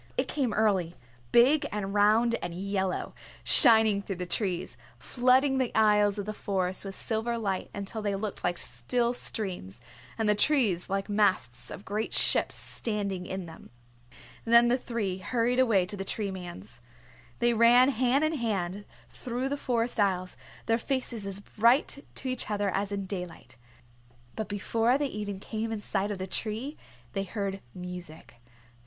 It 0.17 0.27
came 0.27 0.51
early, 0.51 0.95
big 1.31 1.67
and 1.71 1.93
round 1.93 2.33
and 2.41 2.55
yellow, 2.55 3.13
shining 3.43 4.01
through 4.01 4.15
the 4.15 4.25
trees, 4.25 4.75
flooding 4.97 5.59
the 5.59 5.71
aisles 5.75 6.17
of 6.17 6.25
the 6.25 6.33
Forest 6.33 6.85
with 6.85 6.95
silver 6.95 7.37
light 7.37 7.69
until 7.71 8.01
they 8.01 8.15
looked 8.15 8.43
like 8.43 8.57
still 8.57 9.13
streams, 9.13 9.79
and 10.17 10.27
the 10.27 10.33
trees 10.33 10.89
like 10.89 11.07
masts 11.07 11.69
of 11.69 11.85
great 11.85 12.15
ships 12.15 12.55
standing 12.55 13.27
in 13.27 13.45
them. 13.45 13.69
Then 14.43 14.69
the 14.69 14.77
three 14.79 15.19
hurried 15.19 15.59
away 15.59 15.85
to 15.85 15.95
the 15.95 16.03
Tree 16.03 16.31
Man's. 16.31 16.81
They 17.37 17.53
ran 17.53 17.89
hand 17.89 18.23
in 18.23 18.33
hand 18.33 18.85
through 19.07 19.49
the 19.49 19.55
forest 19.55 19.99
aisles, 19.99 20.35
their 20.65 20.79
faces 20.79 21.27
as 21.27 21.41
bright 21.41 22.03
to 22.15 22.27
each 22.27 22.49
other 22.49 22.71
as 22.71 22.91
in 22.91 23.05
daylight. 23.05 23.55
But 24.35 24.47
before 24.49 24.97
they 24.97 25.05
even 25.05 25.39
came 25.39 25.71
in 25.71 25.79
sight 25.79 26.09
of 26.09 26.17
the 26.17 26.25
tree 26.25 26.75
they 27.13 27.21
heard 27.23 27.61
music. 27.75 28.41